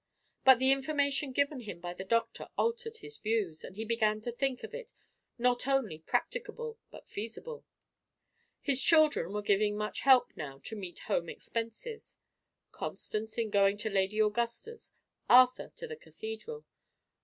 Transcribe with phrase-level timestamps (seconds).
[0.43, 4.31] But the information given him by the doctor altered his views, and he began to
[4.31, 4.91] think it
[5.37, 7.65] not only practicable, but feasible.
[8.61, 12.17] His children were giving much help now to meet home expenses
[12.71, 14.89] Constance, in going to Lady Augusta's;
[15.29, 16.61] Arthur, to the Cathedral.
[16.61, 16.65] Dr.